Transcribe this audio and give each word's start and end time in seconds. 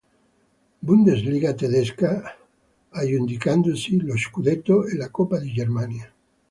Bundesliga 0.87 1.51
tedesca, 1.63 2.11
aggiudicandosi 2.91 4.01
lo 4.01 4.17
scudetto 4.17 4.87
e 4.87 4.95
la 4.95 5.09
Coppa 5.11 5.37
di 5.37 5.51
Germania. 5.51 6.11